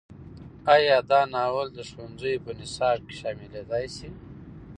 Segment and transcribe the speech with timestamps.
[0.73, 4.09] ایا دا ناول د ښوونځیو په نصاب کې شاملېدی شي؟